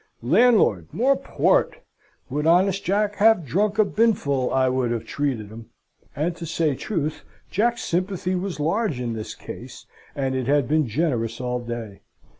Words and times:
Landlord, 0.23 0.91
more 0.91 1.15
port! 1.15 1.75
Would 2.31 2.47
honest 2.47 2.83
Jack 2.83 3.17
have 3.17 3.45
drunk 3.45 3.77
a 3.77 3.85
binful 3.85 4.51
I 4.51 4.67
would 4.67 4.89
have 4.89 5.05
treated 5.05 5.49
him; 5.49 5.69
and, 6.15 6.35
to 6.37 6.45
say 6.47 6.73
truth, 6.73 7.23
Jack's 7.51 7.83
sympathy 7.83 8.33
was 8.33 8.59
large 8.59 8.99
in 8.99 9.13
this 9.13 9.35
case, 9.35 9.85
and 10.15 10.33
it 10.33 10.47
had 10.47 10.67
been 10.67 10.87
generous 10.87 11.39
all 11.39 11.59
day. 11.59 12.01